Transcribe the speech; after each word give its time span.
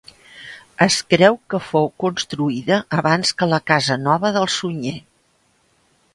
Es 0.85 0.95
creu 1.13 1.37
que 1.53 1.59
fou 1.65 1.85
construïda 2.05 2.81
abans 3.03 3.35
que 3.43 3.49
la 3.53 3.61
casa 3.73 4.01
nova 4.09 4.33
del 4.39 4.53
Sunyer. 4.57 4.97